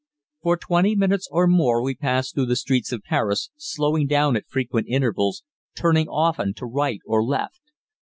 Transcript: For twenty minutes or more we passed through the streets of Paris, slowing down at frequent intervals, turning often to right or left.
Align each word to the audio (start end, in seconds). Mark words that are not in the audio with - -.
For 0.41 0.57
twenty 0.57 0.95
minutes 0.95 1.27
or 1.29 1.45
more 1.45 1.83
we 1.83 1.93
passed 1.93 2.33
through 2.33 2.47
the 2.47 2.55
streets 2.55 2.91
of 2.91 3.03
Paris, 3.03 3.51
slowing 3.55 4.07
down 4.07 4.35
at 4.35 4.47
frequent 4.49 4.87
intervals, 4.89 5.43
turning 5.75 6.07
often 6.09 6.55
to 6.55 6.65
right 6.65 7.01
or 7.05 7.23
left. 7.23 7.61